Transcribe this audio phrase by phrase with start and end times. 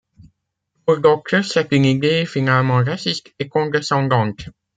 [0.83, 4.47] Pour d'autres, c'est une idée finalement raciste et condescendante.